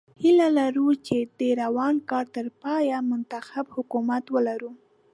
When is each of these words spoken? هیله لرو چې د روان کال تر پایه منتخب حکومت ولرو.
هیله 0.21 0.47
لرو 0.59 0.87
چې 1.07 1.17
د 1.39 1.41
روان 1.61 1.95
کال 2.09 2.25
تر 2.35 2.47
پایه 2.61 2.97
منتخب 3.11 3.65
حکومت 3.75 4.23
ولرو. 4.33 4.71